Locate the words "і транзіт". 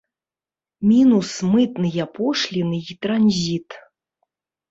2.93-3.69